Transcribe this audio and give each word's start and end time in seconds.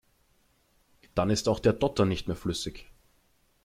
Dann 1.13 1.29
ist 1.29 1.47
auch 1.47 1.59
der 1.59 1.73
Dotter 1.73 2.05
nicht 2.07 2.25
mehr 2.25 2.35
flüssig. 2.35 2.89